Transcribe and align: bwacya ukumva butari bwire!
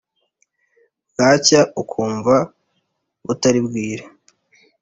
bwacya 1.11 1.61
ukumva 1.81 2.35
butari 3.25 3.59
bwire! 3.67 4.05